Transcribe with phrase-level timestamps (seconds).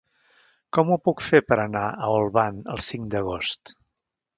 [0.77, 3.79] Com ho puc fer per anar a Olvan el cinc d'agost?